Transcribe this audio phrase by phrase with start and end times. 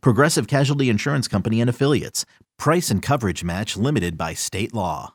[0.00, 2.24] Progressive Casualty Insurance Company and Affiliates.
[2.58, 5.14] Price and coverage match limited by state law.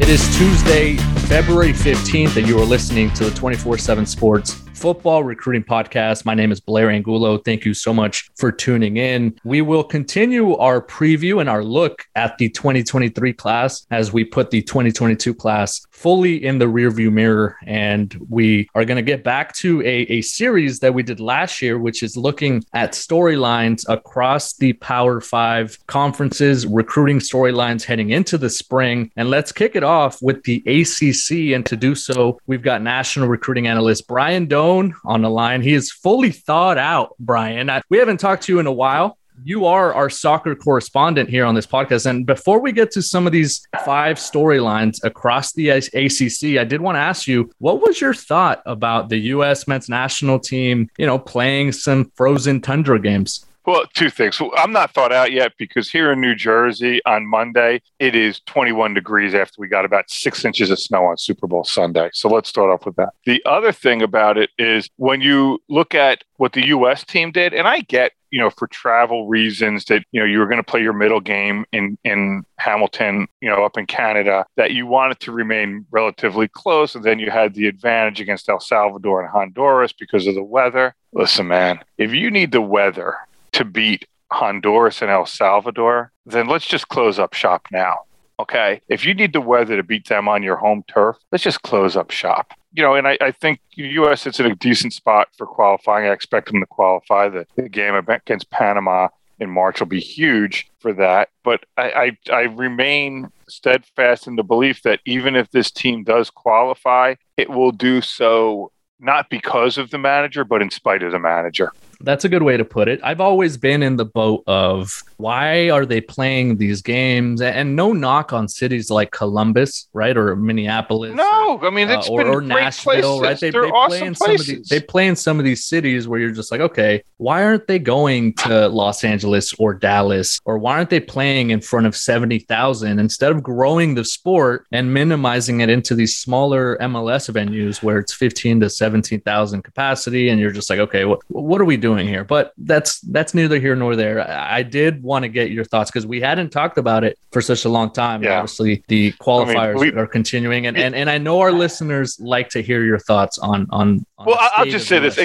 [0.00, 5.24] It is Tuesday, February 15th, and you are listening to the 24 7 Sports Football
[5.24, 6.24] Recruiting Podcast.
[6.24, 7.38] My name is Blair Angulo.
[7.38, 9.36] Thank you so much for tuning in.
[9.42, 14.52] We will continue our preview and our look at the 2023 class as we put
[14.52, 17.56] the 2022 class fully in the rearview mirror.
[17.66, 21.60] And we are going to get back to a, a series that we did last
[21.60, 28.38] year, which is looking at storylines across the Power Five conferences, recruiting storylines heading into
[28.38, 29.10] the spring.
[29.16, 31.52] And let's kick it off with the ACC.
[31.52, 34.67] And to do so, we've got national recruiting analyst Brian Dohn
[35.04, 35.62] on the line.
[35.62, 37.70] He is fully thought out, Brian.
[37.70, 41.44] I, we haven't talked to you in a while you are our soccer correspondent here
[41.44, 42.06] on this podcast.
[42.06, 46.80] And before we get to some of these five storylines across the ACC, I did
[46.80, 49.68] want to ask you, what was your thought about the U.S.
[49.68, 53.44] men's national team, you know, playing some frozen tundra games?
[53.68, 54.40] Well, two things.
[54.40, 58.40] Well, I'm not thought out yet because here in New Jersey on Monday, it is
[58.46, 62.08] 21 degrees after we got about six inches of snow on Super Bowl Sunday.
[62.14, 63.10] So let's start off with that.
[63.26, 67.04] The other thing about it is when you look at what the U.S.
[67.04, 70.46] team did, and I get you know, for travel reasons that, you know, you were
[70.46, 74.72] going to play your middle game in, in Hamilton, you know, up in Canada, that
[74.72, 76.94] you wanted to remain relatively close.
[76.94, 80.94] And then you had the advantage against El Salvador and Honduras because of the weather.
[81.12, 83.16] Listen, man, if you need the weather
[83.52, 88.00] to beat Honduras and El Salvador, then let's just close up shop now.
[88.40, 88.80] Okay.
[88.88, 91.96] If you need the weather to beat them on your home turf, let's just close
[91.96, 92.52] up shop.
[92.72, 94.26] You know, and I, I think U.S.
[94.26, 96.06] is in a decent spot for qualifying.
[96.06, 97.28] I expect them to qualify.
[97.28, 99.08] The, the game against Panama
[99.40, 101.30] in March will be huge for that.
[101.42, 106.30] But I, I, I remain steadfast in the belief that even if this team does
[106.30, 108.70] qualify, it will do so
[109.00, 111.72] not because of the manager, but in spite of the manager.
[112.00, 113.00] That's a good way to put it.
[113.02, 117.40] I've always been in the boat of why are they playing these games?
[117.40, 121.14] And no knock on cities like Columbus, right, or Minneapolis.
[121.14, 123.20] No, I mean it's uh, or, or Nashville, places.
[123.20, 123.40] right?
[123.40, 124.46] They, They're they awesome play in places.
[124.46, 127.02] some of these, they play in some of these cities where you're just like, okay,
[127.16, 131.60] why aren't they going to Los Angeles or Dallas, or why aren't they playing in
[131.60, 136.76] front of seventy thousand instead of growing the sport and minimizing it into these smaller
[136.78, 141.20] MLS venues where it's fifteen to seventeen thousand capacity, and you're just like, okay, what
[141.28, 141.87] what are we doing?
[141.88, 142.24] Doing here.
[142.24, 144.20] But that's that's neither here nor there.
[144.20, 147.40] I, I did want to get your thoughts because we hadn't talked about it for
[147.40, 148.22] such a long time.
[148.22, 148.38] Yeah.
[148.38, 152.18] Obviously, the qualifiers I mean, we, are continuing, and, and and I know our listeners
[152.20, 154.04] like to hear your thoughts on on.
[154.18, 155.18] on well, I'll just say this.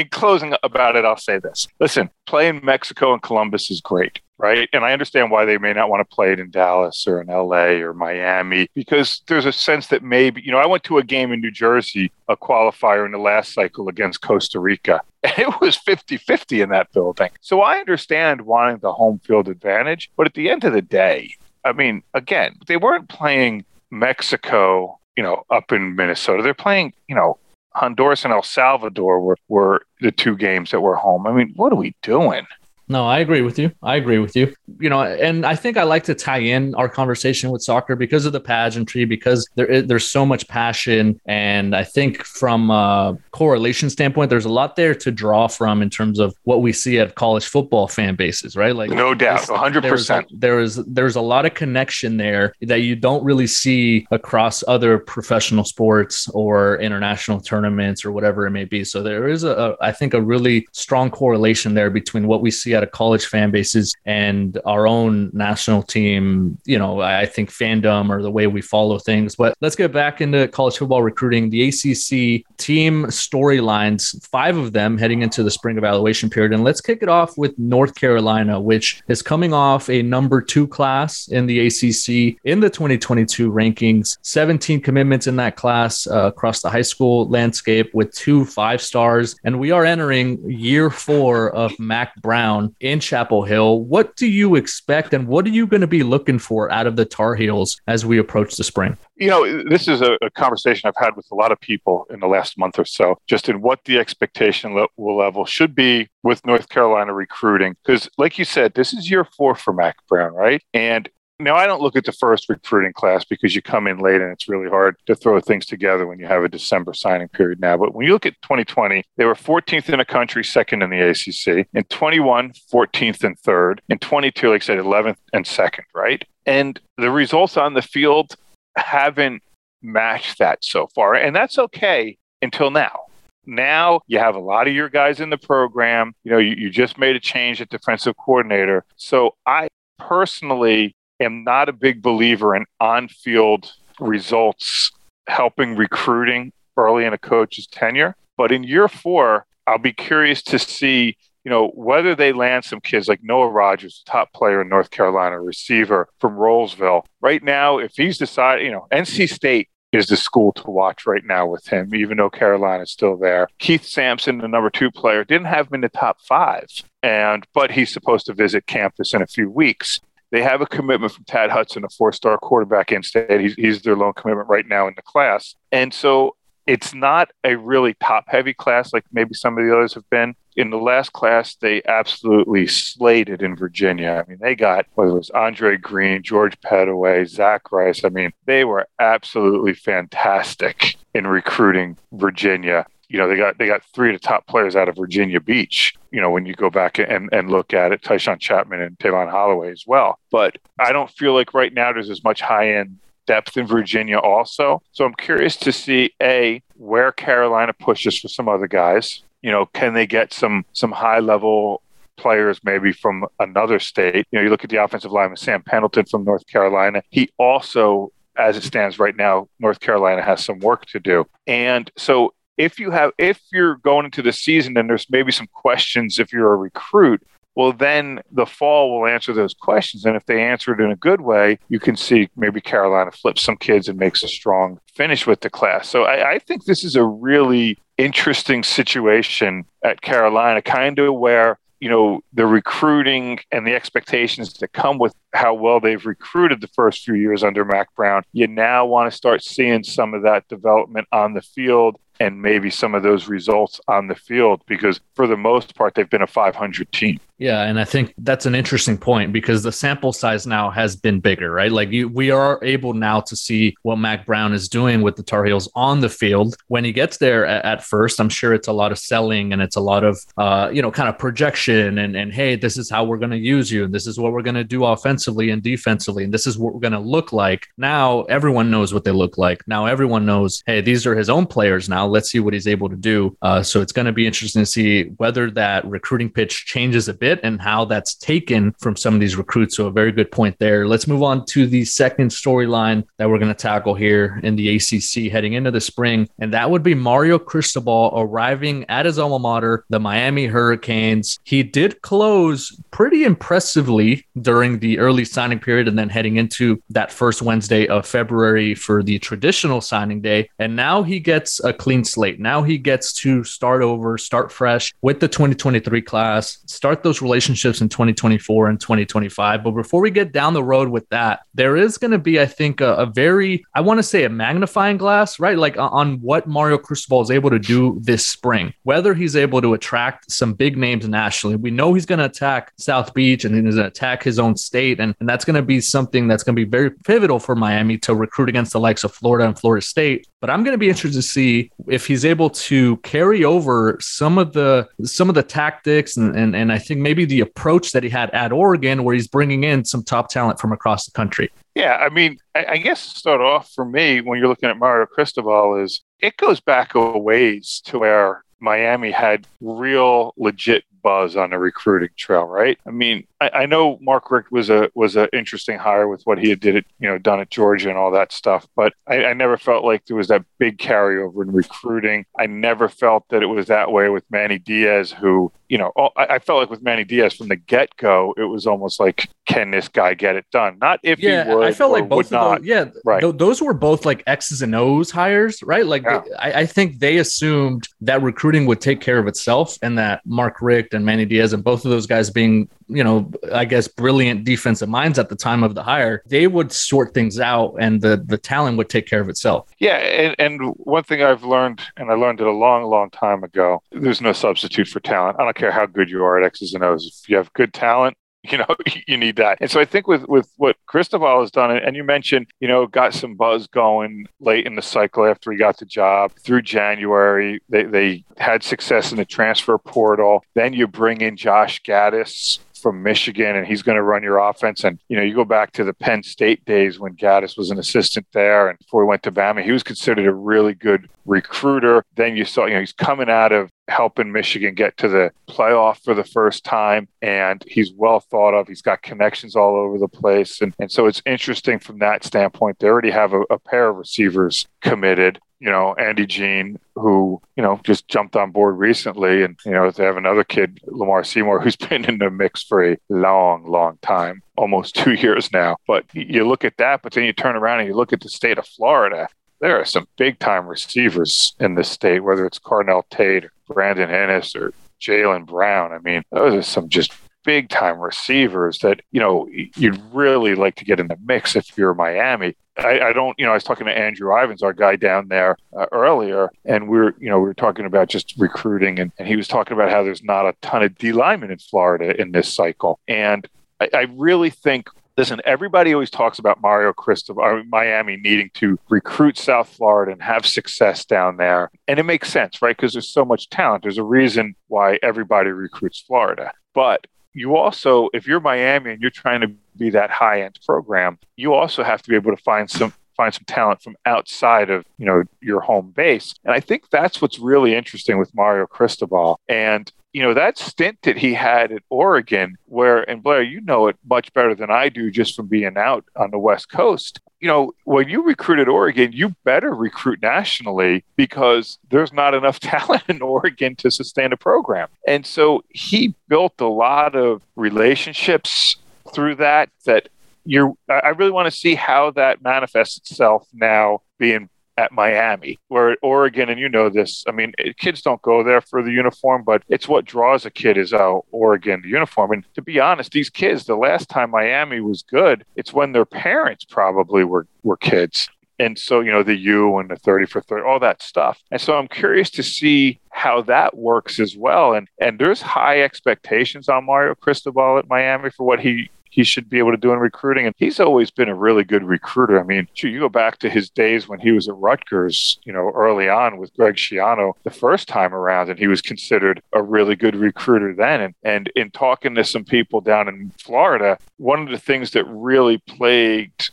[0.00, 1.68] In closing about it, I'll say this.
[1.80, 4.68] Listen, playing Mexico and Columbus is great right?
[4.72, 7.28] And I understand why they may not want to play it in Dallas or in
[7.28, 11.02] LA or Miami because there's a sense that maybe, you know, I went to a
[11.02, 15.60] game in New Jersey, a qualifier in the last cycle against Costa Rica, and it
[15.60, 17.30] was 50 50 in that building.
[17.40, 21.34] So I understand wanting the home field advantage, but at the end of the day,
[21.64, 26.42] I mean, again, they weren't playing Mexico, you know, up in Minnesota.
[26.42, 27.38] They're playing, you know,
[27.76, 31.26] Honduras and El Salvador were, were the two games that were home.
[31.26, 32.46] I mean, what are we doing?
[32.88, 33.72] No, I agree with you.
[33.82, 34.54] I agree with you.
[34.78, 38.26] You know, and I think I like to tie in our conversation with soccer because
[38.26, 43.18] of the pageantry, because there is, there's so much passion, and I think from a
[43.32, 46.98] correlation standpoint, there's a lot there to draw from in terms of what we see
[47.00, 48.76] at college football fan bases, right?
[48.76, 49.82] Like, no doubt, 100.
[49.82, 54.62] percent There is there's a lot of connection there that you don't really see across
[54.68, 58.84] other professional sports or international tournaments or whatever it may be.
[58.84, 62.50] So there is a, a I think, a really strong correlation there between what we
[62.50, 67.50] see out of college fan bases and our own national team, you know, I think
[67.50, 69.34] fandom or the way we follow things.
[69.36, 71.50] But let's get back into college football recruiting.
[71.50, 76.52] The ACC team storylines, five of them heading into the spring evaluation period.
[76.52, 80.66] And let's kick it off with North Carolina, which is coming off a number two
[80.68, 86.62] class in the ACC in the 2022 rankings, 17 commitments in that class uh, across
[86.62, 89.36] the high school landscape with two five stars.
[89.44, 93.80] And we are entering year four of Mack Brown in Chapel Hill.
[93.80, 96.96] What do you expect and what are you going to be looking for out of
[96.96, 98.96] the Tar Heels as we approach the spring?
[99.16, 102.20] You know, this is a, a conversation I've had with a lot of people in
[102.20, 106.44] the last month or so, just in what the expectation le- level should be with
[106.44, 107.76] North Carolina recruiting.
[107.84, 110.62] Because, like you said, this is year four for Mack Brown, right?
[110.74, 114.22] And now, I don't look at the first recruiting class because you come in late
[114.22, 117.60] and it's really hard to throw things together when you have a December signing period
[117.60, 117.76] now.
[117.76, 121.00] But when you look at 2020, they were 14th in the country, second in the
[121.00, 121.68] ACC.
[121.74, 123.82] In 21, 14th and third.
[123.90, 126.24] In 22, like I said, 11th and second, right?
[126.46, 128.34] And the results on the field
[128.78, 129.42] haven't
[129.82, 131.14] matched that so far.
[131.14, 133.00] And that's okay until now.
[133.44, 136.14] Now you have a lot of your guys in the program.
[136.24, 138.86] You know, you, you just made a change at defensive coordinator.
[138.96, 139.68] So I
[139.98, 144.92] personally am not a big believer in on field results
[145.28, 148.14] helping recruiting early in a coach's tenure.
[148.36, 152.80] But in year four, I'll be curious to see, you know, whether they land some
[152.80, 157.04] kids like Noah Rogers, top player in North Carolina, receiver from Rolesville.
[157.20, 161.24] Right now, if he's decided, you know, NC State is the school to watch right
[161.24, 163.48] now with him, even though Carolina's still there.
[163.58, 166.66] Keith Sampson, the number two player, didn't have him in the top five,
[167.02, 170.00] and but he's supposed to visit campus in a few weeks.
[170.36, 173.40] They have a commitment from Tad Hudson, a four-star quarterback in state.
[173.40, 176.36] He's, he's their lone commitment right now in the class, and so
[176.66, 180.34] it's not a really top-heavy class like maybe some of the others have been.
[180.54, 184.22] In the last class, they absolutely slated in Virginia.
[184.22, 188.04] I mean, they got whether it was Andre Greene, George Pettaway, Zach Rice.
[188.04, 193.82] I mean, they were absolutely fantastic in recruiting Virginia you know, they got they got
[193.94, 195.94] three of the top players out of Virginia Beach.
[196.10, 199.30] You know, when you go back and, and look at it, Tyshawn Chapman and Tavon
[199.30, 200.18] Holloway as well.
[200.30, 204.18] But I don't feel like right now there's as much high end depth in Virginia
[204.18, 204.82] also.
[204.92, 209.22] So I'm curious to see a where Carolina pushes for some other guys.
[209.42, 211.82] You know, can they get some some high level
[212.16, 214.26] players maybe from another state?
[214.30, 217.02] You know, you look at the offensive lineman Sam Pendleton from North Carolina.
[217.10, 221.26] He also as it stands right now, North Carolina has some work to do.
[221.46, 225.48] And so if you have if you're going into the season and there's maybe some
[225.52, 227.22] questions if you're a recruit
[227.54, 230.04] well then the fall will answer those questions.
[230.04, 233.42] And if they answer it in a good way you can see maybe carolina flips
[233.42, 235.88] some kids and makes a strong finish with the class.
[235.88, 241.58] So i, I think this is a really interesting situation at carolina kind of where
[241.80, 246.68] you know the recruiting and the expectations that come with how well they've recruited the
[246.68, 248.22] first few years under Mack Brown.
[248.32, 252.70] You now want to start seeing some of that development on the field and maybe
[252.70, 256.26] some of those results on the field because for the most part they've been a
[256.26, 260.70] 500 team yeah and i think that's an interesting point because the sample size now
[260.70, 261.72] has been bigger right?
[261.72, 265.22] Like you, we are able now to see what mack brown is doing with the
[265.22, 266.56] tar heels on the field.
[266.68, 269.62] When he gets there at, at first i'm sure it's a lot of selling and
[269.62, 272.90] it's a lot of uh, you know kind of projection and, and hey this is
[272.90, 275.50] how we're going to use you and this is what we're going to do offensively
[275.50, 277.66] and defensively and this is what we're going to look like.
[277.76, 279.66] Now everyone knows what they look like.
[279.66, 282.06] Now everyone knows hey these are his own players now.
[282.06, 283.36] Let's see what he's able to do.
[283.42, 287.14] Uh, so it's going to be interesting to see whether that recruiting pitch changes a
[287.14, 289.76] bit and how that's taken from some of these recruits.
[289.76, 290.86] So a very good point there.
[290.86, 294.76] Let's move on to the second storyline that we're going to tackle here in the
[294.76, 299.38] ACC heading into the spring, and that would be Mario Cristobal arriving at his alma
[299.38, 301.38] mater, the Miami Hurricanes.
[301.44, 307.12] He did close pretty impressively during the early signing period and then heading into that
[307.12, 310.48] first Wednesday of February for the traditional signing day.
[310.58, 312.40] And now he gets a clean slate.
[312.40, 317.80] Now he gets to start over, start fresh with the 2023 class, start those relationships
[317.80, 319.64] in 2024 and 2025.
[319.64, 322.46] But before we get down the road with that, there is going to be, I
[322.46, 325.58] think, a, a very, I want to say a magnifying glass, right?
[325.58, 329.74] Like on what Mario Cristobal is able to do this spring, whether he's able to
[329.74, 331.56] attract some big names nationally.
[331.56, 334.56] We know he's going to attack South Beach and he's going to attack his own
[334.56, 335.00] state.
[335.00, 337.98] And, and that's going to be something that's going to be very pivotal for Miami
[337.98, 340.26] to recruit against the likes of Florida and Florida State.
[340.40, 344.38] But I'm going to be interested to see if he's able to carry over some
[344.38, 348.02] of the some of the tactics and, and and I think maybe the approach that
[348.02, 351.52] he had at Oregon, where he's bringing in some top talent from across the country.
[351.76, 354.76] Yeah, I mean, I, I guess to start off for me, when you're looking at
[354.76, 361.36] Mario Cristobal, is it goes back a ways to where Miami had real legit buzz
[361.36, 362.76] on the recruiting trail, right?
[362.84, 366.38] I mean, I, I know Mark Richt was a was an interesting hire with what
[366.38, 369.26] he had did it, you know, done at Georgia and all that stuff, but I,
[369.26, 372.26] I never felt like there was that big carryover in recruiting.
[372.36, 376.26] I never felt that it was that way with Manny Diaz, who you know, I,
[376.30, 379.70] I felt like with Manny Diaz from the get go, it was almost like, can
[379.70, 380.78] this guy get it done?
[380.80, 381.64] Not if yeah, he would.
[381.64, 382.58] I felt or like both of not.
[382.60, 383.20] those, yeah, Right.
[383.20, 385.86] th- those were both like X's and O's hires, right?
[385.86, 386.22] Like Yeah.
[386.38, 390.56] I, I think they assumed that recruiting would take care of itself, and that Mark
[390.60, 394.44] Richt and Manny Diaz and both of those guys being, you know, I guess brilliant
[394.44, 398.16] defensive minds at the time of the hire, they would sort things out, and the
[398.16, 399.68] the talent would take care of itself.
[399.78, 403.44] Yeah, and, and one thing I've learned, and I learned it a long, long time
[403.44, 405.38] ago, there's no substitute for talent.
[405.40, 407.20] I don't care how good you are at X's and O's.
[407.22, 408.16] If you have good talent,
[408.50, 408.66] you know,
[409.06, 409.58] you need that.
[409.60, 412.86] And so I think with with what Cristobal has done, and you mentioned, you know,
[412.86, 417.60] got some buzz going late in the cycle after he got the job through January.
[417.68, 420.44] They they had success in the transfer portal.
[420.54, 424.84] Then you bring in Josh Gattis from Michigan, and he's going to run your offense.
[424.84, 427.78] And you know, you go back to the Penn State days when Gattis was an
[427.78, 432.04] assistant there, and before he went to Bama, he was considered a really good recruiter.
[432.16, 436.02] Then you saw, you know, he's coming out of helping Michigan get to the playoff
[436.02, 438.68] for the first time, and he's well thought of.
[438.68, 442.78] He's got connections all over the place, and and so it's interesting from that standpoint.
[442.78, 447.62] They already have a, a pair of receivers committed you know, Andy Jean, who, you
[447.62, 449.42] know, just jumped on board recently.
[449.42, 452.84] And, you know, they have another kid, Lamar Seymour, who's been in the mix for
[452.84, 455.76] a long, long time, almost two years now.
[455.86, 458.28] But you look at that, but then you turn around and you look at the
[458.28, 459.28] state of Florida.
[459.60, 464.10] There are some big time receivers in this state, whether it's Carnell Tate or Brandon
[464.10, 465.92] Inniss or Jalen Brown.
[465.92, 467.12] I mean, those are some just
[467.46, 471.78] big time receivers that you know you'd really like to get in the mix if
[471.78, 472.54] you're Miami.
[472.76, 475.56] I, I don't, you know, I was talking to Andrew Ivins, our guy down there
[475.74, 479.26] uh, earlier, and we are you know, we were talking about just recruiting, and, and
[479.26, 482.32] he was talking about how there's not a ton of D linemen in Florida in
[482.32, 483.48] this cycle, and
[483.80, 484.90] I, I really think.
[485.18, 490.44] Listen, everybody always talks about Mario Cristobal, Miami needing to recruit South Florida and have
[490.44, 491.70] success down there.
[491.88, 492.76] And it makes sense, right?
[492.76, 493.82] Because there's so much talent.
[493.82, 496.52] There's a reason why everybody recruits Florida.
[496.74, 501.18] But you also, if you're Miami and you're trying to be that high end program,
[501.36, 504.84] you also have to be able to find some find some talent from outside of
[504.96, 506.34] you know your home base.
[506.44, 509.38] And I think that's what's really interesting with Mario Cristobal.
[509.48, 513.86] And you know that stint that he had at Oregon, where and Blair, you know
[513.86, 517.20] it much better than I do just from being out on the West Coast.
[517.40, 522.60] You know, when you recruit at Oregon, you better recruit nationally because there's not enough
[522.74, 524.88] talent in Oregon to sustain a program.
[525.06, 528.76] And so he built a lot of relationships
[529.12, 530.08] through that that
[530.46, 535.90] you're I really want to see how that manifests itself now being at Miami, where
[535.90, 537.24] at Oregon, and you know this.
[537.26, 540.76] I mean, kids don't go there for the uniform, but it's what draws a kid
[540.76, 542.32] is oh, Oregon the uniform.
[542.32, 546.04] And to be honest, these kids, the last time Miami was good, it's when their
[546.04, 548.28] parents probably were were kids.
[548.58, 551.42] And so, you know, the U and the 30 for 30, all that stuff.
[551.50, 554.72] And so I'm curious to see how that works as well.
[554.74, 559.48] And and there's high expectations on Mario Cristobal at Miami for what he he should
[559.48, 560.44] be able to do in recruiting.
[560.44, 562.38] And he's always been a really good recruiter.
[562.38, 565.72] I mean, you go back to his days when he was at Rutgers, you know,
[565.74, 569.96] early on with Greg Schiano the first time around, and he was considered a really
[569.96, 571.00] good recruiter then.
[571.00, 575.06] And, and in talking to some people down in Florida, one of the things that
[575.06, 576.50] really plagued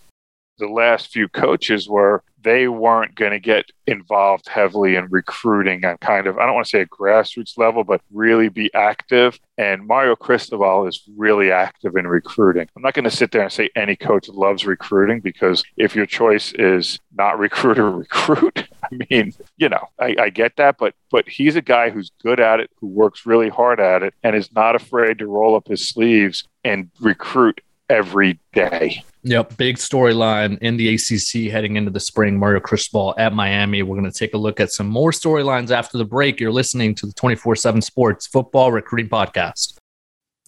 [0.57, 5.97] the last few coaches were they weren't going to get involved heavily in recruiting on
[5.97, 9.39] kind of, I don't want to say a grassroots level, but really be active.
[9.57, 12.67] And Mario Cristobal is really active in recruiting.
[12.75, 16.05] I'm not going to sit there and say any coach loves recruiting because if your
[16.05, 20.93] choice is not recruit or recruit, I mean, you know, I, I get that, but
[21.09, 24.35] but he's a guy who's good at it, who works really hard at it, and
[24.35, 29.03] is not afraid to roll up his sleeves and recruit every day.
[29.23, 32.37] Yep, big storyline in the ACC heading into the spring.
[32.37, 33.81] Mario Cristobal at Miami.
[33.81, 36.39] We're going to take a look at some more storylines after the break.
[36.39, 39.77] You're listening to the 24 7 Sports Football Recruiting Podcast.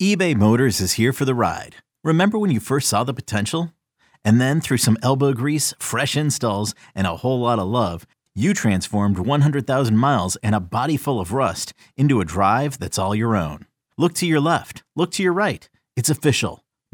[0.02, 1.78] eBay Motors is here for the ride.
[2.04, 3.72] Remember when you first saw the potential?
[4.26, 8.54] And then through some elbow grease, fresh installs, and a whole lot of love, you
[8.54, 13.38] transformed 100,000 miles and a body full of rust into a drive that's all your
[13.38, 13.68] own.
[13.98, 15.70] Look to your left, look to your right.
[15.96, 16.65] It's official.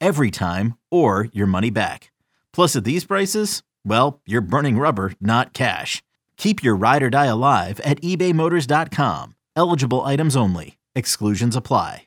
[0.00, 2.10] every time, or your money back.
[2.52, 6.02] Plus, at these prices, well, you're burning rubber, not cash.
[6.36, 9.34] Keep your ride or die alive at ebaymotors.com.
[9.56, 10.78] Eligible items only.
[10.94, 12.06] Exclusions apply.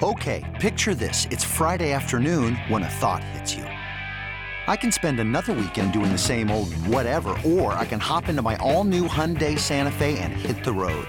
[0.00, 1.26] Okay, picture this.
[1.32, 3.64] It's Friday afternoon when a thought hits you.
[3.64, 8.42] I can spend another weekend doing the same old whatever, or I can hop into
[8.42, 11.08] my all-new Hyundai Santa Fe and hit the road.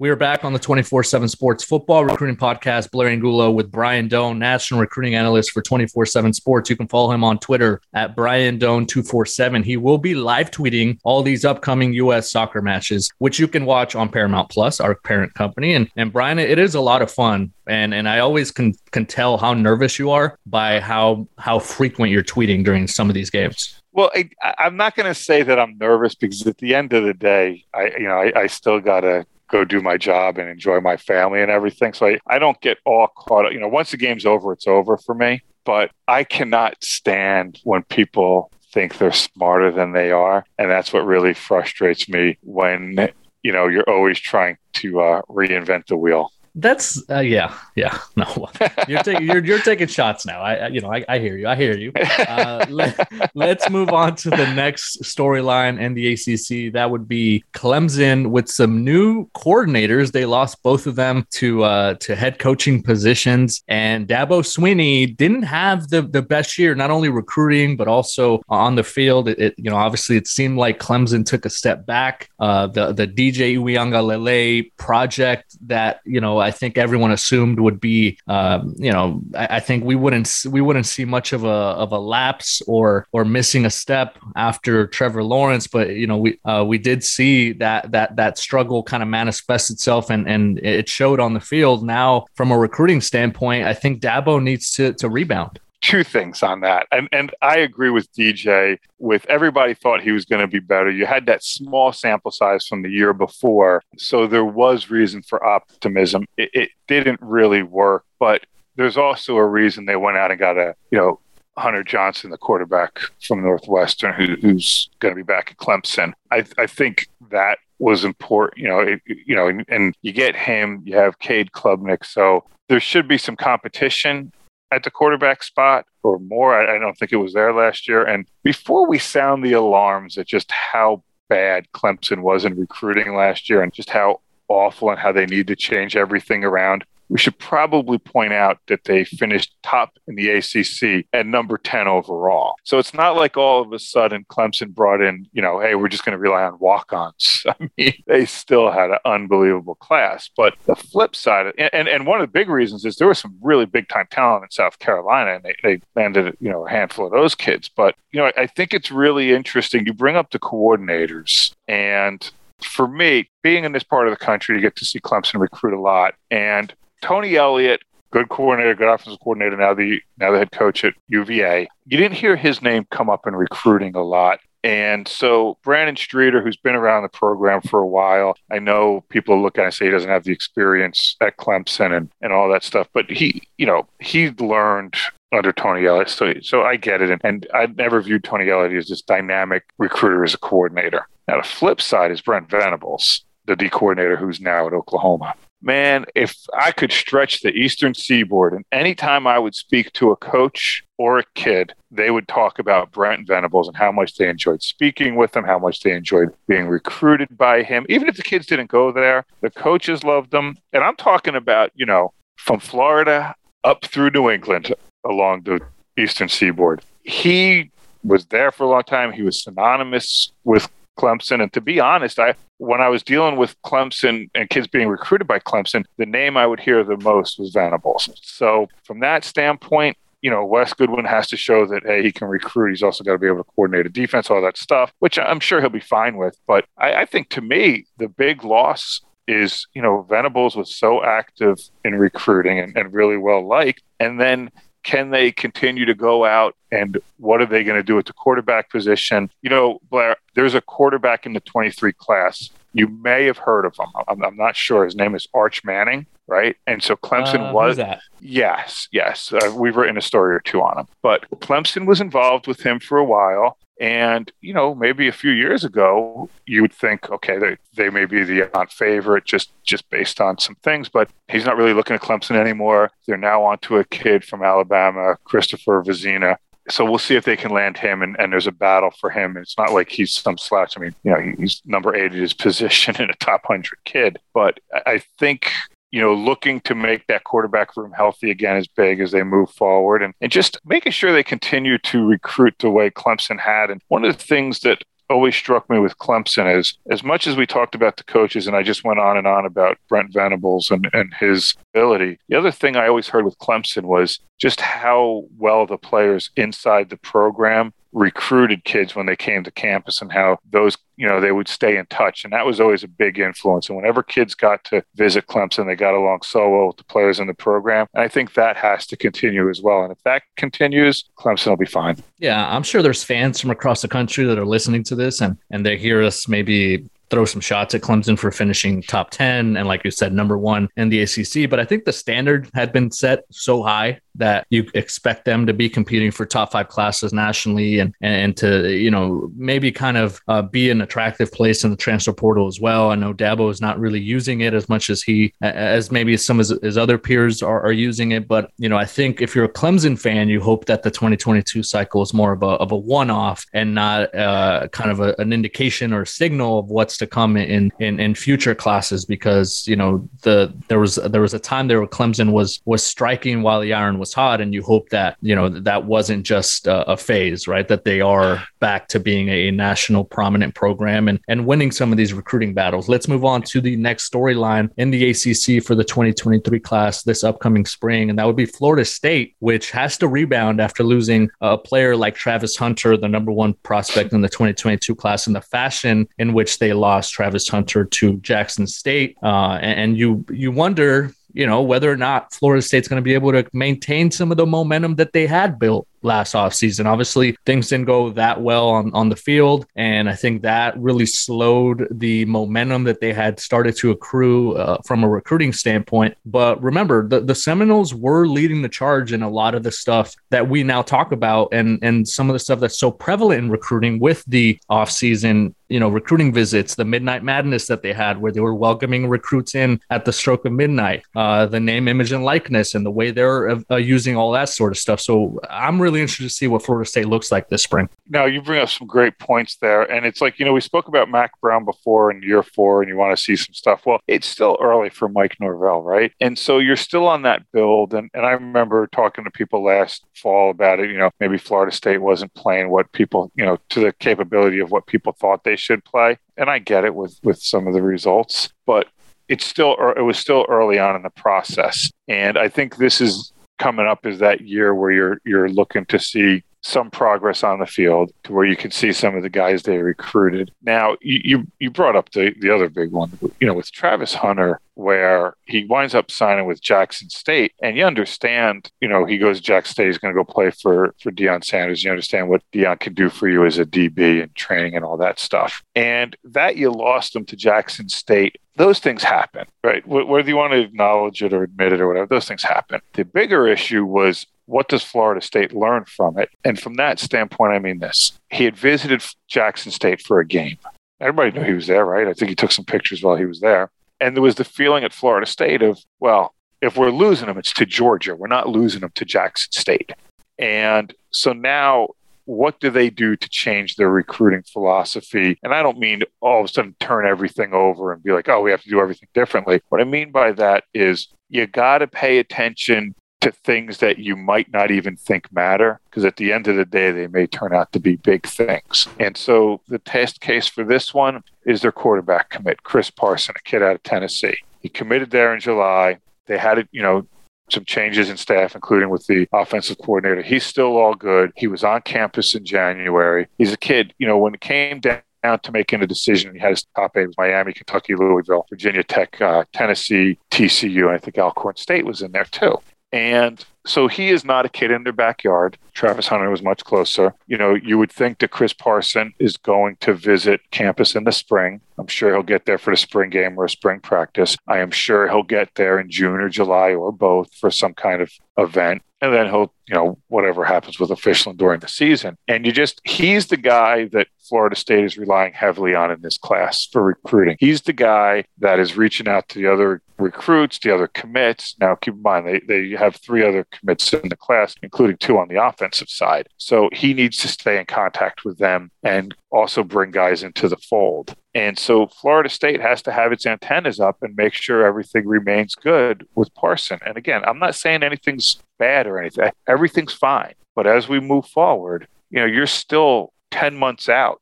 [0.00, 2.90] We are back on the 24 7 Sports Football Recruiting Podcast.
[2.90, 6.70] Blair Angulo with Brian Dohn, National Recruiting Analyst for 24 7 Sports.
[6.70, 9.62] You can follow him on Twitter at Brian Dohn247.
[9.62, 12.30] He will be live tweeting all these upcoming U.S.
[12.30, 15.74] soccer matches, which you can watch on Paramount Plus, our parent company.
[15.74, 17.52] And, and Brian, it is a lot of fun.
[17.66, 22.10] And, and I always can, can tell how nervous you are by how, how frequent
[22.10, 23.78] you're tweeting during some of these games.
[23.92, 24.30] Well, I,
[24.60, 27.66] am not going to say that I'm nervous because at the end of the day,
[27.74, 30.96] I you know I, I still got to go do my job and enjoy my
[30.96, 31.92] family and everything.
[31.92, 33.52] So I, I don't get all caught up.
[33.52, 35.42] You know, once the game's over, it's over for me.
[35.64, 40.44] But I cannot stand when people think they're smarter than they are.
[40.58, 43.10] And that's what really frustrates me when,
[43.42, 46.32] you know, you're always trying to uh, reinvent the wheel.
[46.60, 47.98] That's uh, yeah, yeah.
[48.16, 48.50] No,
[48.86, 50.42] you're taking you're, you're taking shots now.
[50.42, 51.48] I, you know I, I hear you.
[51.48, 51.90] I hear you.
[51.94, 52.66] Uh,
[53.34, 56.72] let, us move on to the next storyline in the ACC.
[56.74, 60.12] That would be Clemson with some new coordinators.
[60.12, 65.44] They lost both of them to uh, to head coaching positions, and Dabo Swinney didn't
[65.44, 69.28] have the the best year, not only recruiting but also on the field.
[69.28, 72.28] It, it you know obviously it seemed like Clemson took a step back.
[72.38, 78.18] Uh, the the DJ Uiagalelei project that you know I think everyone assumed would be,
[78.26, 81.92] um, you know, I, I, think we wouldn't we wouldn't see much of a of
[81.92, 86.64] a lapse or or missing a step after Trevor Lawrence, but you know we uh,
[86.66, 91.20] we did see that that that struggle kind of manifest itself and and it showed
[91.20, 91.84] on the field.
[91.84, 96.60] Now, from a recruiting standpoint, I think Dabo needs to to rebound two things on
[96.60, 96.86] that.
[96.92, 100.90] And and I agree with DJ with everybody thought he was going to be better.
[100.90, 103.82] You had that small sample size from the year before.
[103.96, 106.26] So there was reason for optimism.
[106.36, 108.46] It, it didn't really work, but
[108.76, 111.20] there's also a reason they went out and got a, you know,
[111.58, 116.14] Hunter Johnson, the quarterback from Northwestern, who, who's going to be back at Clemson.
[116.30, 118.58] I, I think that was important.
[118.58, 120.82] You know, it, you know, and, and, you get him.
[120.84, 124.32] You have Cade Klubnik, so there should be some competition
[124.70, 126.54] at the quarterback spot or more.
[126.54, 128.04] I, I, don't think it was there last year.
[128.04, 133.50] And before we sound the alarms at just how bad Clemson was in recruiting last
[133.50, 137.36] year and just how awful and how they need to change everything around, we should
[137.38, 142.54] probably point out that they finished top in the ACC at number 10 overall.
[142.64, 145.88] So it's not like all of a sudden Clemson brought in, you know, hey, we're
[145.88, 147.44] just going to rely on walk ons.
[147.46, 150.30] I mean, they still had an unbelievable class.
[150.36, 153.36] But the flip side, and, and one of the big reasons is there was some
[153.42, 157.06] really big time talent in South Carolina, and they, they landed, you know, a handful
[157.06, 157.68] of those kids.
[157.68, 159.84] But, you know, I think it's really interesting.
[159.84, 162.30] You bring up the coordinators, and
[162.62, 165.74] for me, being in this part of the country, you get to see Clemson recruit
[165.74, 166.14] a lot.
[166.30, 170.94] And Tony Elliott, good coordinator, good offensive coordinator, now the now the head coach at
[171.08, 171.68] UVA.
[171.86, 174.40] You didn't hear his name come up in recruiting a lot.
[174.62, 179.40] And so Brandon Streeter, who's been around the program for a while, I know people
[179.40, 182.62] look at and say he doesn't have the experience at Clemson and, and all that
[182.62, 184.96] stuff, but he, you know, he learned
[185.32, 186.10] under Tony Elliott.
[186.10, 187.10] So, so I get it.
[187.10, 191.06] And, and I've never viewed Tony Elliott as this dynamic recruiter as a coordinator.
[191.26, 196.06] Now, the flip side is Brent Venables, the D coordinator who's now at Oklahoma man,
[196.14, 200.84] if I could stretch the Eastern Seaboard, and anytime I would speak to a coach
[200.98, 205.16] or a kid, they would talk about Brent Venables and how much they enjoyed speaking
[205.16, 207.86] with him, how much they enjoyed being recruited by him.
[207.88, 210.56] Even if the kids didn't go there, the coaches loved them.
[210.72, 215.60] And I'm talking about, you know, from Florida up through New England along the
[215.98, 216.82] Eastern Seaboard.
[217.02, 217.70] He
[218.02, 219.12] was there for a long time.
[219.12, 220.68] He was synonymous with
[221.00, 221.42] Clemson.
[221.42, 225.26] And to be honest, I when I was dealing with Clemson and kids being recruited
[225.26, 228.10] by Clemson, the name I would hear the most was Venables.
[228.22, 232.28] So from that standpoint, you know, Wes Goodwin has to show that hey, he can
[232.28, 232.70] recruit.
[232.70, 235.40] He's also got to be able to coordinate a defense, all that stuff, which I'm
[235.40, 236.36] sure he'll be fine with.
[236.46, 241.02] But I, I think to me, the big loss is, you know, Venables was so
[241.02, 243.82] active in recruiting and, and really well liked.
[243.98, 244.50] And then
[244.82, 248.12] can they continue to go out and what are they going to do at the
[248.12, 249.30] quarterback position?
[249.42, 253.76] You know, Blair, there's a quarterback in the 23 class You may have heard of
[253.76, 253.88] him.
[254.08, 254.84] I'm, I'm not sure.
[254.84, 256.56] His name is Arch Manning, right?
[256.66, 258.00] And so Clemson Uh, was that?
[258.20, 259.32] Yes, yes.
[259.32, 260.86] Uh, we've written a story or two on him.
[261.02, 263.58] But Clemson was involved with him for a while.
[263.80, 268.04] And, you know, maybe a few years ago, you would think, okay, they, they may
[268.04, 271.96] be the on favorite just, just based on some things, but he's not really looking
[271.96, 272.90] at Clemson anymore.
[273.06, 276.36] They're now on to a kid from Alabama, Christopher Vizzina.
[276.70, 279.36] So we'll see if they can land him, and, and there's a battle for him.
[279.36, 280.76] It's not like he's some slouch.
[280.76, 284.18] I mean, you know, he's number eight at his position and a top 100 kid.
[284.32, 285.50] But I think
[285.90, 289.50] you know, looking to make that quarterback room healthy again is big as they move
[289.50, 293.70] forward and, and just making sure they continue to recruit the way Clemson had.
[293.70, 297.36] And one of the things that always struck me with Clemson is as much as
[297.36, 300.70] we talked about the coaches, and I just went on and on about Brent Venables
[300.70, 305.24] and, and his ability, the other thing I always heard with Clemson was just how
[305.36, 310.38] well the players inside the program recruited kids when they came to campus and how
[310.50, 312.24] those you know they would stay in touch.
[312.24, 313.68] And that was always a big influence.
[313.68, 317.20] And whenever kids got to visit clemson they got along so well with the players
[317.20, 317.86] in the program.
[317.94, 319.82] And i think that has to continue as well.
[319.82, 321.96] And if that continues clemson will be fine.
[322.18, 325.36] Yeah, I'm sure there's fans from across the country that are listening to this and
[325.50, 329.66] and they hear us maybe throw some shots at Clemson for finishing top 10 and
[329.66, 332.90] like you said number 1 in the ACC, but I think the standard had been
[332.90, 337.78] set so high that you expect them to be competing for top 5 classes nationally
[337.78, 341.76] and and to you know maybe kind of uh, be an attractive place in the
[341.76, 342.90] transfer portal as well.
[342.90, 346.38] I know Dabo is not really using it as much as he as maybe some
[346.38, 349.34] of his, his other peers are, are using it, but you know I think if
[349.34, 352.72] you're a Clemson fan, you hope that the 2022 cycle is more of a of
[352.72, 357.06] a one-off and not uh, kind of a, an indication or signal of what's to
[357.06, 361.38] come in, in in future classes because you know the there was there was a
[361.38, 364.88] time there where Clemson was was striking while the iron was hot and you hope
[364.88, 367.68] that you know that wasn't just a, a phase right?
[367.68, 371.98] That they are back to being a, national prominent program and and winning some of
[371.98, 372.88] these recruiting battles.
[372.88, 377.24] Let's move on to the next storyline in the ACC for the 2023 class this
[377.24, 381.58] upcoming spring and that would be Florida State which has to rebound after losing a
[381.58, 386.08] player like Travis Hunter the number one prospect in the 2022 class in the fashion
[386.18, 391.12] in which they lost Travis Hunter to Jackson State, uh, and, and you you wonder,
[391.32, 394.36] you know, whether or not Florida State's going to be able to maintain some of
[394.36, 396.86] the momentum that they had built last offseason.
[396.86, 399.66] Obviously, things didn't go that well on, on the field.
[399.76, 404.78] And I think that really slowed the momentum that they had started to accrue uh,
[404.86, 406.16] from a recruiting standpoint.
[406.24, 410.14] But remember, the, the Seminoles were leading the charge in a lot of the stuff
[410.30, 413.50] that we now talk about and, and some of the stuff that's so prevalent in
[413.50, 418.32] recruiting with the offseason you know recruiting visits the midnight madness that they had where
[418.32, 422.24] they were welcoming recruits in at the stroke of midnight uh, the name image and
[422.24, 425.89] likeness and the way they're uh, using all that sort of stuff so i'm really
[425.98, 428.86] interested to see what florida state looks like this spring now you bring up some
[428.86, 432.22] great points there and it's like you know we spoke about mack brown before in
[432.22, 435.36] year four and you want to see some stuff well it's still early for mike
[435.40, 439.30] norvell right and so you're still on that build and, and i remember talking to
[439.30, 443.44] people last fall about it you know maybe florida state wasn't playing what people you
[443.44, 446.18] know to the capability of what people thought they should play.
[446.36, 448.88] And I get it with with some of the results, but
[449.28, 451.90] it's still it was still early on in the process.
[452.08, 455.98] And I think this is coming up is that year where you're you're looking to
[456.00, 459.62] see some progress on the field to where you can see some of the guys
[459.62, 460.50] they recruited.
[460.62, 464.60] Now, you you, brought up the, the other big one, you know, with Travis Hunter,
[464.74, 467.52] where he winds up signing with Jackson State.
[467.62, 470.94] And you understand, you know, he goes Jackson State, he's going to go play for,
[471.00, 471.84] for Deion Sanders.
[471.84, 474.96] You understand what Deion can do for you as a DB and training and all
[474.98, 475.62] that stuff.
[475.74, 479.86] And that you lost him to Jackson State those things happen, right?
[479.86, 482.82] Whether you want to acknowledge it or admit it or whatever, those things happen.
[482.92, 486.28] The bigger issue was what does Florida State learn from it?
[486.44, 488.18] And from that standpoint, I mean this.
[488.30, 490.58] He had visited Jackson State for a game.
[491.00, 492.08] Everybody knew he was there, right?
[492.08, 493.70] I think he took some pictures while he was there.
[494.00, 497.52] And there was the feeling at Florida State of, well, if we're losing him, it's
[497.54, 498.16] to Georgia.
[498.16, 499.92] We're not losing him to Jackson State.
[500.38, 501.88] And so now
[502.24, 505.38] what do they do to change their recruiting philosophy?
[505.42, 508.40] And I don't mean all of a sudden turn everything over and be like, oh,
[508.40, 509.60] we have to do everything differently.
[509.68, 514.16] What I mean by that is you got to pay attention to things that you
[514.16, 517.54] might not even think matter because at the end of the day they may turn
[517.54, 521.72] out to be big things and so the test case for this one is their
[521.72, 526.38] quarterback commit chris parson a kid out of tennessee he committed there in july they
[526.38, 527.06] had you know
[527.52, 530.22] some changes in staff, including with the offensive coordinator.
[530.22, 531.32] He's still all good.
[531.36, 533.26] He was on campus in January.
[533.38, 536.34] He's a kid, you know, when it came down down to making a decision.
[536.34, 540.98] He had his top eight: Miami, Kentucky, Louisville, Virginia Tech, uh, Tennessee, TCU, and I
[540.98, 542.56] think Alcorn State was in there too.
[542.92, 545.56] And so he is not a kid in their backyard.
[545.74, 547.14] Travis Hunter was much closer.
[547.26, 551.12] You know, you would think that Chris Parson is going to visit campus in the
[551.12, 551.60] spring.
[551.78, 554.36] I'm sure he'll get there for the spring game or spring practice.
[554.48, 558.02] I am sure he'll get there in June or July or both for some kind
[558.02, 558.82] of event.
[559.02, 562.18] And then he'll, you know, whatever happens with officialing during the season.
[562.28, 566.16] And you just, he's the guy that Florida State is relying heavily on in this
[566.16, 567.36] class for recruiting.
[567.40, 571.56] He's the guy that is reaching out to the other recruits, the other commits.
[571.60, 575.18] Now, keep in mind, they, they have three other commits in the class, including two
[575.18, 576.28] on the offensive side.
[576.36, 580.56] So he needs to stay in contact with them and also bring guys into the
[580.56, 581.16] fold.
[581.34, 585.56] And so Florida State has to have its antennas up and make sure everything remains
[585.56, 586.78] good with Parson.
[586.86, 590.34] And again, I'm not saying anything's bad or anything, everything's fine.
[590.54, 594.20] But as we move forward, you know, you're still 10 months out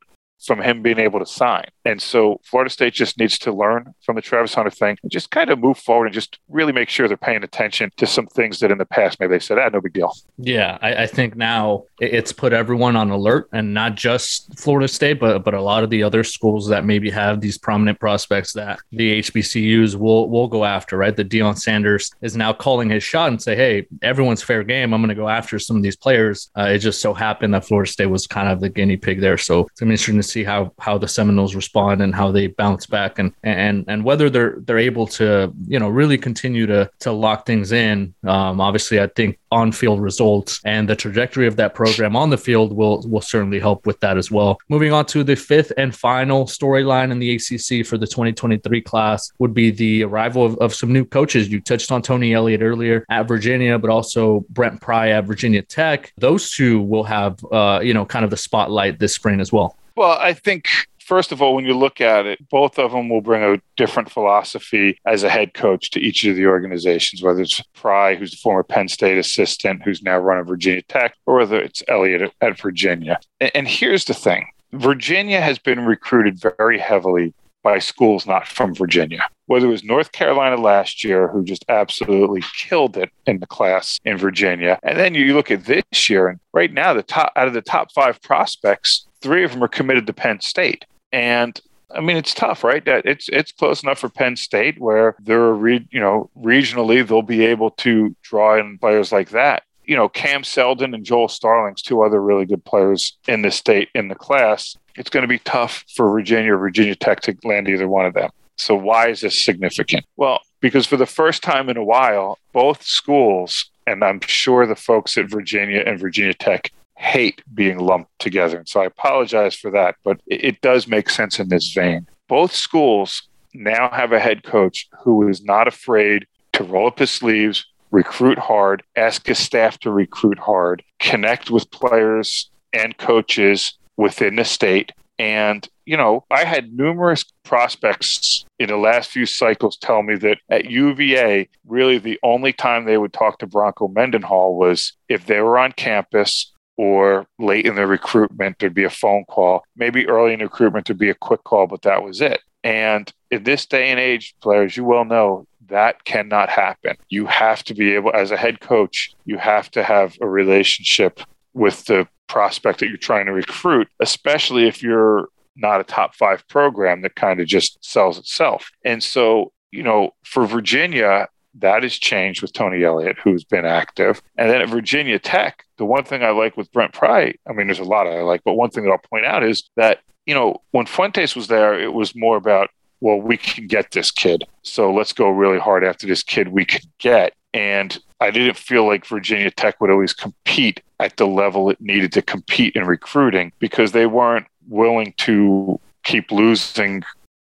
[0.48, 1.66] from him being able to sign.
[1.84, 5.30] And so Florida State just needs to learn from the Travis Hunter thing and just
[5.30, 8.58] kind of move forward and just really make sure they're paying attention to some things
[8.60, 10.12] that in the past maybe they said, ah, no big deal.
[10.38, 15.20] Yeah, I, I think now it's put everyone on alert and not just Florida State,
[15.20, 18.78] but but a lot of the other schools that maybe have these prominent prospects that
[18.90, 21.14] the HBCUs will will go after, right?
[21.14, 24.94] The Deion Sanders is now calling his shot and say, hey, everyone's fair game.
[24.94, 26.50] I'm going to go after some of these players.
[26.56, 29.36] Uh, it just so happened that Florida State was kind of the guinea pig there.
[29.36, 32.30] So it's going to be interesting to see how how the Seminoles respond and how
[32.32, 36.66] they bounce back and and and whether they're they're able to you know really continue
[36.66, 38.14] to to lock things in.
[38.24, 42.72] Um, obviously, I think on-field results and the trajectory of that program on the field
[42.74, 44.58] will will certainly help with that as well.
[44.68, 49.32] Moving on to the fifth and final storyline in the ACC for the 2023 class
[49.38, 51.48] would be the arrival of, of some new coaches.
[51.48, 56.12] You touched on Tony Elliott earlier at Virginia, but also Brent Pry at Virginia Tech.
[56.18, 59.77] Those two will have uh, you know kind of the spotlight this spring as well.
[59.98, 60.68] Well, I think
[61.00, 64.08] first of all, when you look at it, both of them will bring a different
[64.08, 68.36] philosophy as a head coach to each of the organizations, whether it's Pry, who's a
[68.36, 73.18] former Penn State assistant, who's now running Virginia Tech, or whether it's Elliott at Virginia.
[73.40, 77.34] And here's the thing Virginia has been recruited very heavily
[77.64, 79.28] by schools not from Virginia.
[79.48, 83.98] Whether it was North Carolina last year, who just absolutely killed it in the class
[84.04, 87.48] in Virginia, and then you look at this year, and right now, the top out
[87.48, 90.84] of the top five prospects, three of them are committed to Penn State.
[91.12, 91.60] And
[91.94, 92.84] I mean, it's tough, right?
[92.84, 97.22] That it's it's close enough for Penn State where they're re, you know regionally they'll
[97.22, 99.62] be able to draw in players like that.
[99.84, 103.88] You know, Cam Seldon and Joel Starling's two other really good players in the state
[103.94, 104.76] in the class.
[104.96, 108.12] It's going to be tough for Virginia or Virginia Tech to land either one of
[108.12, 108.30] them.
[108.58, 110.04] So why is this significant?
[110.16, 114.76] Well, because for the first time in a while, both schools and I'm sure the
[114.76, 118.58] folks at Virginia and Virginia Tech hate being lumped together.
[118.58, 122.06] And so I apologize for that, but it, does make sense in this vein.
[122.28, 123.22] Both schools
[123.54, 128.38] now have a head coach who is not afraid to roll up his sleeves, recruit
[128.38, 134.92] hard, ask his staff to recruit hard, connect with players and coaches within the state.
[135.18, 140.38] And, you know, I had numerous prospects in the last few cycles tell me that
[140.48, 145.40] at UVA, really the only time they would talk to Bronco Mendenhall was if they
[145.40, 149.64] were on campus or late in the recruitment, there'd be a phone call.
[149.76, 152.40] Maybe early in recruitment, there'd be a quick call, but that was it.
[152.62, 156.96] And in this day and age, players, you well know that cannot happen.
[157.08, 161.20] You have to be able, as a head coach, you have to have a relationship
[161.54, 166.46] with the prospect that you're trying to recruit, especially if you're not a top five
[166.48, 168.70] program that kind of just sells itself.
[168.84, 174.22] And so, you know, for Virginia, that has changed with Tony Elliott, who's been active.
[174.36, 177.66] And then at Virginia Tech, the one thing I like with Brent Pry, I mean,
[177.66, 180.34] there's a lot I like, but one thing that I'll point out is that, you
[180.34, 184.44] know, when Fuentes was there, it was more about, well, we can get this kid.
[184.62, 187.32] So let's go really hard after this kid we can get.
[187.54, 192.12] And I didn't feel like Virginia Tech would always compete at the level it needed
[192.12, 197.02] to compete in recruiting because they weren't willing to keep losing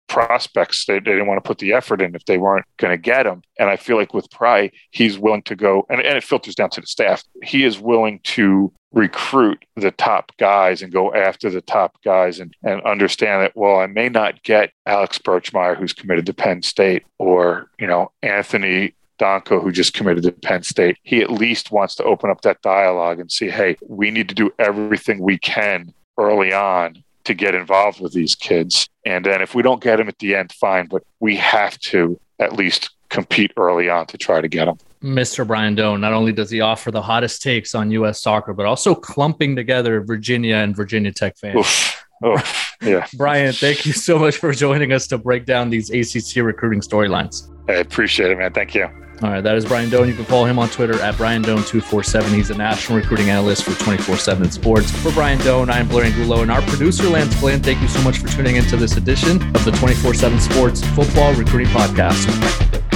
[0.08, 0.86] prospects.
[0.86, 3.24] They, they didn't want to put the effort in if they weren't going to get
[3.24, 3.42] them.
[3.58, 6.70] And I feel like with Pry, he's willing to go, and, and it filters down
[6.72, 7.24] to the staff.
[7.44, 12.56] He is willing to recruit the top guys and go after the top guys and,
[12.63, 17.04] and understand that, well, I may not get Alex Birchmeier, who's committed to Penn State,
[17.18, 21.95] or, you know, Anthony Donkoh, who just committed to Penn State, he at least wants
[21.95, 25.93] to open up that dialogue and see, hey, we need to do everything we can
[26.17, 28.89] early on to get involved with these kids.
[29.06, 32.19] And then if we don't get them at the end, fine, but we have to
[32.39, 34.78] at least compete early on to try to get them.
[35.02, 35.45] Mr.
[35.45, 38.21] Brian Dohn, not only does he offer the hottest takes on U.S.
[38.21, 41.60] soccer, but also clumping together Virginia and Virginia Tech fans.
[41.60, 42.06] Oof.
[42.26, 42.76] Oof.
[42.82, 43.06] Oh, yeah.
[43.15, 47.49] Brian, thank you so much for joining us to break down these ACC recruiting storylines.
[47.69, 48.54] I appreciate it, man.
[48.54, 48.89] Thank you.
[49.21, 50.08] All right, that is Brian Dohn.
[50.08, 52.36] You can follow him on Twitter at Brian Dohn247.
[52.36, 54.91] He's a national recruiting analyst for 24 7 Sports.
[54.91, 57.62] For Brian Dohn, I'm Blair Angulo, and our producer, Lance Flynn.
[57.62, 61.34] Thank you so much for tuning into this edition of the 24 7 Sports Football
[61.36, 62.92] Recruiting Podcast.